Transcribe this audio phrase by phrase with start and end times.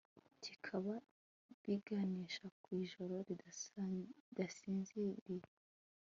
[0.43, 0.93] bikaba
[1.63, 5.47] biganisha ku ijoro ridasinziriye